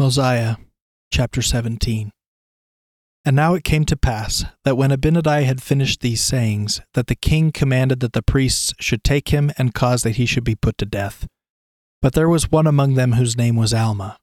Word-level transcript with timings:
Mosiah 0.00 0.58
chapter 1.10 1.42
17 1.42 2.12
And 3.24 3.34
now 3.34 3.54
it 3.54 3.64
came 3.64 3.84
to 3.86 3.96
pass 3.96 4.44
that 4.62 4.76
when 4.76 4.92
Abinadi 4.92 5.42
had 5.42 5.60
finished 5.60 6.02
these 6.02 6.20
sayings, 6.20 6.80
that 6.94 7.08
the 7.08 7.16
king 7.16 7.50
commanded 7.50 7.98
that 7.98 8.12
the 8.12 8.22
priests 8.22 8.72
should 8.78 9.02
take 9.02 9.30
him 9.30 9.50
and 9.58 9.74
cause 9.74 10.04
that 10.04 10.14
he 10.14 10.24
should 10.24 10.44
be 10.44 10.54
put 10.54 10.78
to 10.78 10.86
death. 10.86 11.26
But 12.00 12.12
there 12.12 12.28
was 12.28 12.48
one 12.48 12.68
among 12.68 12.94
them 12.94 13.14
whose 13.14 13.36
name 13.36 13.56
was 13.56 13.74
Alma. 13.74 14.16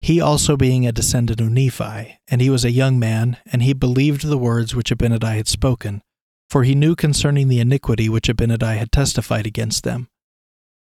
He 0.00 0.20
also 0.20 0.56
being 0.56 0.86
a 0.86 0.92
descendant 0.92 1.40
of 1.40 1.50
Nephi, 1.50 2.20
and 2.28 2.40
he 2.40 2.48
was 2.48 2.64
a 2.64 2.70
young 2.70 2.96
man, 3.00 3.38
and 3.44 3.64
he 3.64 3.72
believed 3.72 4.24
the 4.24 4.38
words 4.38 4.76
which 4.76 4.92
Abinadi 4.92 5.34
had 5.34 5.48
spoken, 5.48 6.00
for 6.48 6.62
he 6.62 6.76
knew 6.76 6.94
concerning 6.94 7.48
the 7.48 7.58
iniquity 7.58 8.08
which 8.08 8.28
Abinadi 8.28 8.78
had 8.78 8.92
testified 8.92 9.48
against 9.48 9.82
them. 9.82 10.06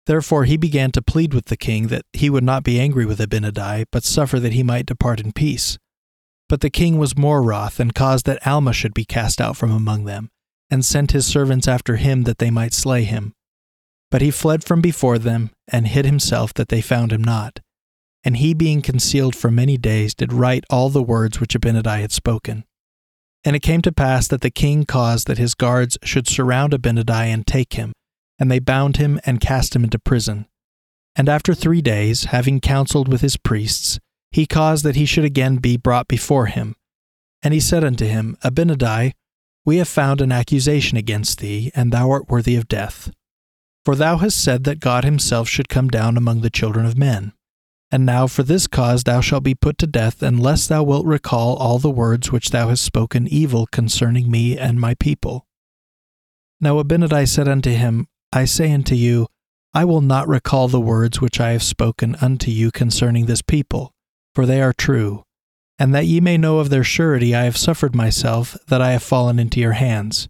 Therefore 0.05 0.45
he 0.45 0.57
began 0.57 0.91
to 0.91 1.01
plead 1.01 1.33
with 1.33 1.45
the 1.45 1.57
king 1.57 1.87
that 1.87 2.05
he 2.11 2.29
would 2.29 2.43
not 2.43 2.63
be 2.63 2.79
angry 2.79 3.05
with 3.05 3.19
Abinadi, 3.19 3.85
but 3.91 4.03
suffer 4.03 4.39
that 4.39 4.53
he 4.53 4.63
might 4.63 4.85
depart 4.85 5.19
in 5.19 5.31
peace. 5.31 5.77
But 6.49 6.61
the 6.61 6.69
king 6.69 6.97
was 6.97 7.17
more 7.17 7.41
wroth, 7.41 7.79
and 7.79 7.95
caused 7.95 8.25
that 8.25 8.45
Alma 8.45 8.73
should 8.73 8.93
be 8.93 9.05
cast 9.05 9.39
out 9.39 9.55
from 9.55 9.71
among 9.71 10.05
them, 10.05 10.29
and 10.69 10.83
sent 10.83 11.11
his 11.11 11.25
servants 11.25 11.67
after 11.67 11.95
him 11.95 12.23
that 12.23 12.37
they 12.37 12.51
might 12.51 12.73
slay 12.73 13.03
him. 13.03 13.33
But 14.11 14.21
he 14.21 14.29
fled 14.29 14.63
from 14.63 14.81
before 14.81 15.17
them, 15.17 15.51
and 15.67 15.87
hid 15.87 16.05
himself 16.05 16.53
that 16.55 16.67
they 16.67 16.81
found 16.81 17.13
him 17.13 17.23
not. 17.23 17.59
And 18.25 18.37
he 18.37 18.53
being 18.53 18.81
concealed 18.81 19.35
for 19.35 19.49
many 19.49 19.77
days 19.77 20.13
did 20.13 20.33
write 20.33 20.65
all 20.69 20.89
the 20.89 21.01
words 21.01 21.39
which 21.39 21.55
Abinadi 21.55 22.01
had 22.01 22.11
spoken. 22.11 22.65
And 23.43 23.55
it 23.55 23.61
came 23.61 23.81
to 23.81 23.91
pass 23.91 24.27
that 24.27 24.41
the 24.41 24.51
king 24.51 24.85
caused 24.85 25.27
that 25.27 25.37
his 25.37 25.55
guards 25.55 25.97
should 26.03 26.27
surround 26.27 26.73
Abinadi 26.73 27.27
and 27.33 27.45
take 27.45 27.73
him, 27.73 27.93
and 28.39 28.49
they 28.51 28.59
bound 28.59 28.97
him 28.97 29.19
and 29.25 29.39
cast 29.39 29.75
him 29.75 29.83
into 29.83 29.99
prison. 29.99 30.47
And 31.15 31.29
after 31.29 31.53
three 31.53 31.81
days, 31.81 32.25
having 32.25 32.59
counseled 32.59 33.07
with 33.07 33.21
his 33.21 33.37
priests, 33.37 33.99
he 34.31 34.45
caused 34.45 34.83
that 34.83 34.95
he 34.95 35.05
should 35.05 35.25
again 35.25 35.57
be 35.57 35.77
brought 35.77 36.07
before 36.07 36.47
him. 36.47 36.75
And 37.43 37.53
he 37.53 37.59
said 37.59 37.83
unto 37.83 38.05
him, 38.05 38.37
Abinadi, 38.43 39.13
we 39.65 39.77
have 39.77 39.87
found 39.87 40.21
an 40.21 40.31
accusation 40.31 40.97
against 40.97 41.39
thee, 41.39 41.71
and 41.75 41.91
thou 41.91 42.09
art 42.09 42.29
worthy 42.29 42.55
of 42.55 42.67
death. 42.67 43.11
For 43.85 43.95
thou 43.95 44.17
hast 44.17 44.41
said 44.41 44.63
that 44.63 44.79
God 44.79 45.03
himself 45.03 45.47
should 45.47 45.69
come 45.69 45.89
down 45.89 46.17
among 46.17 46.41
the 46.41 46.49
children 46.49 46.85
of 46.85 46.97
men. 46.97 47.33
And 47.91 48.05
now 48.05 48.27
for 48.27 48.41
this 48.41 48.65
cause 48.65 49.03
thou 49.03 49.21
shalt 49.21 49.43
be 49.43 49.53
put 49.53 49.77
to 49.77 49.87
death, 49.87 50.23
unless 50.23 50.67
thou 50.67 50.83
wilt 50.83 51.05
recall 51.05 51.55
all 51.55 51.77
the 51.77 51.91
words 51.91 52.31
which 52.31 52.49
thou 52.49 52.69
hast 52.69 52.83
spoken 52.83 53.27
evil 53.27 53.67
concerning 53.67 54.31
me 54.31 54.57
and 54.57 54.81
my 54.81 54.95
people. 54.95 55.45
Now 56.59 56.81
Abinadi 56.81 57.27
said 57.27 57.47
unto 57.47 57.69
him, 57.69 58.07
I 58.35 58.45
say 58.45 58.73
unto 58.73 58.95
you, 58.95 59.27
I 59.75 59.85
will 59.85 60.01
not 60.01 60.27
recall 60.27 60.67
the 60.67 60.81
words 60.81 61.21
which 61.21 61.39
I 61.39 61.51
have 61.51 61.61
spoken 61.61 62.15
unto 62.19 62.49
you 62.49 62.71
concerning 62.71 63.27
this 63.27 63.43
people, 63.43 63.93
for 64.33 64.47
they 64.47 64.59
are 64.59 64.73
true. 64.73 65.23
And 65.77 65.93
that 65.93 66.07
ye 66.07 66.19
may 66.19 66.37
know 66.39 66.57
of 66.57 66.71
their 66.71 66.83
surety, 66.83 67.35
I 67.35 67.43
have 67.43 67.57
suffered 67.57 67.95
myself, 67.95 68.57
that 68.69 68.81
I 68.81 68.93
have 68.93 69.03
fallen 69.03 69.37
into 69.37 69.59
your 69.59 69.73
hands. 69.73 70.29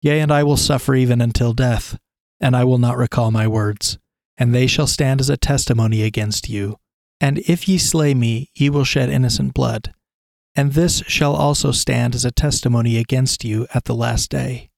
Yea, 0.00 0.20
and 0.20 0.32
I 0.32 0.44
will 0.44 0.56
suffer 0.56 0.94
even 0.94 1.20
until 1.20 1.52
death, 1.52 1.98
and 2.40 2.56
I 2.56 2.64
will 2.64 2.78
not 2.78 2.96
recall 2.96 3.30
my 3.30 3.46
words, 3.46 3.98
and 4.38 4.54
they 4.54 4.66
shall 4.66 4.86
stand 4.86 5.20
as 5.20 5.28
a 5.28 5.36
testimony 5.36 6.04
against 6.04 6.48
you. 6.48 6.76
And 7.20 7.38
if 7.40 7.68
ye 7.68 7.76
slay 7.76 8.14
me, 8.14 8.50
ye 8.54 8.70
will 8.70 8.84
shed 8.84 9.10
innocent 9.10 9.52
blood. 9.52 9.92
And 10.54 10.72
this 10.72 11.02
shall 11.06 11.34
also 11.34 11.70
stand 11.70 12.14
as 12.14 12.24
a 12.24 12.30
testimony 12.30 12.96
against 12.96 13.44
you 13.44 13.66
at 13.74 13.84
the 13.84 13.94
last 13.94 14.30
day. 14.30 14.70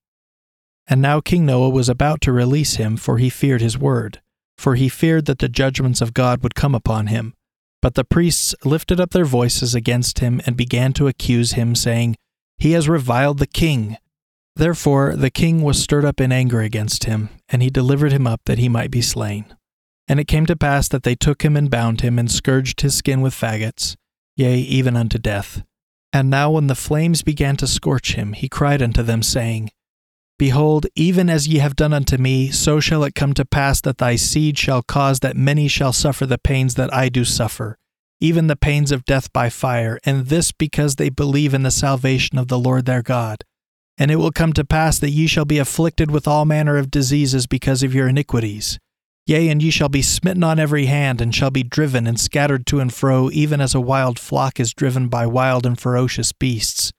And 0.88 1.02
now 1.02 1.20
King 1.20 1.44
Noah 1.44 1.68
was 1.68 1.88
about 1.88 2.20
to 2.22 2.32
release 2.32 2.76
him, 2.76 2.96
for 2.96 3.18
he 3.18 3.28
feared 3.28 3.60
his 3.60 3.76
word, 3.76 4.22
for 4.56 4.74
he 4.74 4.88
feared 4.88 5.26
that 5.26 5.38
the 5.38 5.48
judgments 5.48 6.00
of 6.00 6.14
God 6.14 6.42
would 6.42 6.54
come 6.54 6.74
upon 6.74 7.08
him. 7.08 7.34
But 7.82 7.94
the 7.94 8.04
priests 8.04 8.54
lifted 8.64 8.98
up 8.98 9.10
their 9.10 9.26
voices 9.26 9.74
against 9.74 10.20
him 10.20 10.40
and 10.46 10.56
began 10.56 10.92
to 10.94 11.06
accuse 11.06 11.52
him, 11.52 11.74
saying, 11.74 12.16
He 12.56 12.72
has 12.72 12.88
reviled 12.88 13.38
the 13.38 13.46
king. 13.46 13.98
Therefore 14.56 15.14
the 15.14 15.30
king 15.30 15.62
was 15.62 15.80
stirred 15.80 16.04
up 16.04 16.20
in 16.20 16.32
anger 16.32 16.60
against 16.60 17.04
him, 17.04 17.28
and 17.48 17.62
he 17.62 17.70
delivered 17.70 18.12
him 18.12 18.26
up 18.26 18.40
that 18.46 18.58
he 18.58 18.68
might 18.68 18.90
be 18.90 19.02
slain. 19.02 19.44
And 20.08 20.18
it 20.18 20.26
came 20.26 20.46
to 20.46 20.56
pass 20.56 20.88
that 20.88 21.02
they 21.02 21.14
took 21.14 21.42
him 21.42 21.56
and 21.56 21.70
bound 21.70 22.00
him, 22.00 22.18
and 22.18 22.30
scourged 22.30 22.80
his 22.80 22.96
skin 22.96 23.20
with 23.20 23.34
faggots, 23.34 23.94
yea, 24.36 24.58
even 24.58 24.96
unto 24.96 25.18
death. 25.18 25.62
And 26.12 26.30
now 26.30 26.50
when 26.50 26.66
the 26.66 26.74
flames 26.74 27.22
began 27.22 27.56
to 27.58 27.66
scorch 27.66 28.14
him, 28.14 28.32
he 28.32 28.48
cried 28.48 28.82
unto 28.82 29.02
them, 29.02 29.22
saying, 29.22 29.70
Behold, 30.38 30.86
even 30.94 31.28
as 31.28 31.48
ye 31.48 31.58
have 31.58 31.74
done 31.74 31.92
unto 31.92 32.16
me, 32.16 32.50
so 32.52 32.78
shall 32.78 33.02
it 33.02 33.16
come 33.16 33.34
to 33.34 33.44
pass 33.44 33.80
that 33.80 33.98
thy 33.98 34.14
seed 34.14 34.56
shall 34.56 34.82
cause 34.82 35.18
that 35.20 35.36
many 35.36 35.66
shall 35.66 35.92
suffer 35.92 36.26
the 36.26 36.38
pains 36.38 36.76
that 36.76 36.94
I 36.94 37.08
do 37.08 37.24
suffer, 37.24 37.76
even 38.20 38.46
the 38.46 38.54
pains 38.54 38.92
of 38.92 39.04
death 39.04 39.32
by 39.32 39.50
fire, 39.50 39.98
and 40.04 40.26
this 40.26 40.52
because 40.52 40.94
they 40.94 41.08
believe 41.08 41.54
in 41.54 41.64
the 41.64 41.72
salvation 41.72 42.38
of 42.38 42.46
the 42.46 42.58
Lord 42.58 42.86
their 42.86 43.02
God. 43.02 43.42
And 43.98 44.12
it 44.12 44.16
will 44.16 44.30
come 44.30 44.52
to 44.52 44.64
pass 44.64 45.00
that 45.00 45.10
ye 45.10 45.26
shall 45.26 45.44
be 45.44 45.58
afflicted 45.58 46.08
with 46.08 46.28
all 46.28 46.44
manner 46.44 46.76
of 46.76 46.88
diseases 46.88 47.48
because 47.48 47.82
of 47.82 47.92
your 47.92 48.06
iniquities. 48.06 48.78
Yea, 49.26 49.48
and 49.48 49.60
ye 49.60 49.70
shall 49.70 49.88
be 49.88 50.02
smitten 50.02 50.44
on 50.44 50.60
every 50.60 50.86
hand, 50.86 51.20
and 51.20 51.34
shall 51.34 51.50
be 51.50 51.64
driven 51.64 52.06
and 52.06 52.20
scattered 52.20 52.64
to 52.66 52.78
and 52.78 52.94
fro, 52.94 53.28
even 53.32 53.60
as 53.60 53.74
a 53.74 53.80
wild 53.80 54.20
flock 54.20 54.60
is 54.60 54.72
driven 54.72 55.08
by 55.08 55.26
wild 55.26 55.66
and 55.66 55.80
ferocious 55.80 56.32
beasts. 56.32 56.92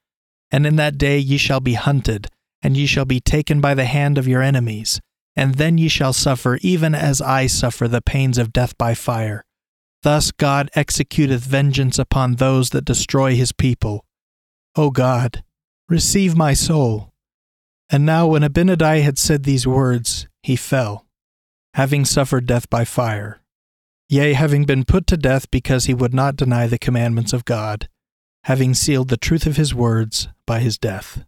And 0.51 0.67
in 0.67 0.75
that 0.75 0.97
day 0.97 1.17
ye 1.19 1.37
shall 1.37 1.61
be 1.61 1.75
hunted 1.75 2.27
and 2.61 2.75
ye 2.75 2.85
shall 2.85 3.05
be 3.05 3.19
taken 3.19 3.61
by 3.61 3.73
the 3.73 3.85
hand 3.85 4.17
of 4.17 4.27
your 4.27 4.41
enemies, 4.41 4.99
and 5.35 5.55
then 5.55 5.77
ye 5.77 5.87
shall 5.87 6.13
suffer 6.13 6.57
even 6.61 6.93
as 6.93 7.21
I 7.21 7.47
suffer 7.47 7.87
the 7.87 8.01
pains 8.01 8.37
of 8.37 8.53
death 8.53 8.77
by 8.77 8.93
fire. 8.93 9.45
Thus 10.03 10.31
God 10.31 10.69
executeth 10.75 11.41
vengeance 11.41 11.99
upon 11.99 12.35
those 12.35 12.69
that 12.69 12.85
destroy 12.85 13.35
his 13.35 13.51
people. 13.51 14.05
O 14.75 14.91
God, 14.91 15.43
receive 15.89 16.35
my 16.35 16.53
soul. 16.53 17.11
And 17.89 18.05
now 18.05 18.27
when 18.27 18.43
Abinadi 18.43 19.01
had 19.01 19.17
said 19.17 19.43
these 19.43 19.65
words, 19.65 20.27
he 20.43 20.55
fell, 20.55 21.05
having 21.73 22.05
suffered 22.05 22.45
death 22.45 22.69
by 22.69 22.85
fire. 22.85 23.41
Yea, 24.07 24.33
having 24.33 24.65
been 24.65 24.85
put 24.85 25.05
to 25.07 25.17
death 25.17 25.49
because 25.51 25.85
he 25.85 25.93
would 25.93 26.13
not 26.13 26.35
deny 26.35 26.65
the 26.65 26.79
commandments 26.79 27.33
of 27.33 27.45
God, 27.45 27.87
having 28.45 28.73
sealed 28.73 29.09
the 29.09 29.17
truth 29.17 29.45
of 29.45 29.57
his 29.57 29.73
words 29.73 30.27
by 30.45 30.59
his 30.59 30.77
death. 30.77 31.23